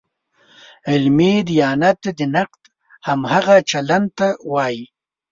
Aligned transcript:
علمي 0.89 1.33
دیانت 1.49 2.01
د 2.17 2.19
نقد 2.35 2.61
همغه 3.07 3.55
چلن 3.71 4.03
ته 4.17 4.27
وایي. 4.51 4.83